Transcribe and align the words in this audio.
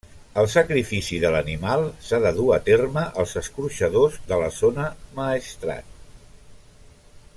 El 0.43 0.47
sacrifici 0.51 1.19
de 1.23 1.29
l'animal 1.35 1.83
s'ha 2.07 2.19
de 2.23 2.31
dur 2.39 2.47
a 2.55 2.59
terme 2.69 3.03
als 3.25 3.35
escorxadors 3.43 4.17
de 4.33 4.41
la 4.45 4.49
zona 4.57 4.87
Maestrat. 5.21 5.93